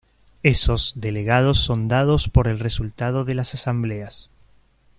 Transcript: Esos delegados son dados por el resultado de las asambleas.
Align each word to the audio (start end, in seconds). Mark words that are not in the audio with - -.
Esos 0.41 0.93
delegados 0.95 1.59
son 1.59 1.87
dados 1.87 2.27
por 2.27 2.47
el 2.47 2.57
resultado 2.57 3.23
de 3.23 3.35
las 3.35 3.53
asambleas. 3.53 4.31